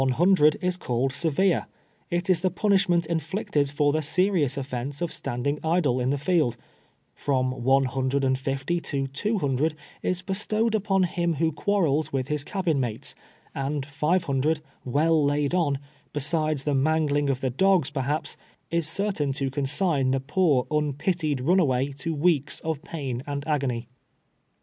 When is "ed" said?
3.55-3.69, 10.65-10.73